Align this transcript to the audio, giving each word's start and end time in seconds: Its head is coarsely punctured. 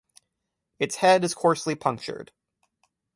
Its 0.79 0.95
head 0.95 1.23
is 1.23 1.35
coarsely 1.35 1.75
punctured. 1.75 2.31